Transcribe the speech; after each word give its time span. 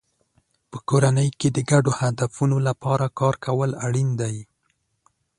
په 0.71 0.77
کورنۍ 0.89 1.29
کې 1.39 1.49
د 1.51 1.57
ګډو 1.71 1.91
هدفونو 1.99 2.57
لپاره 2.67 3.05
کار 3.19 3.35
کول 3.45 3.71
اړین 3.85 4.09
دی. 4.21 4.35